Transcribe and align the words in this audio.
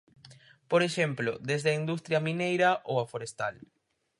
Por 0.71 0.81
exemplo, 0.89 1.31
desde 1.49 1.69
a 1.71 1.77
industria 1.81 2.23
mineira 2.27 2.69
ou 2.89 2.95
a 3.03 3.05
forestal. 3.11 3.55